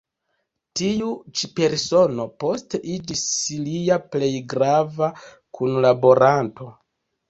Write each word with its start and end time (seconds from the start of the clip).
Tiu 0.79 1.09
ĉi 1.41 1.49
persono 1.59 2.27
poste 2.45 2.81
iĝis 2.95 3.29
lia 3.69 4.01
plej 4.17 4.35
grava 4.57 5.15
kunlaboranto. 5.63 6.77